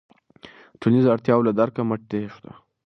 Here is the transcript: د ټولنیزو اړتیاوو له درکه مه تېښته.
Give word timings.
د 0.73 0.75
ټولنیزو 0.79 1.13
اړتیاوو 1.15 1.47
له 1.47 1.53
درکه 1.59 1.81
مه 1.89 1.97
تېښته. 2.09 2.51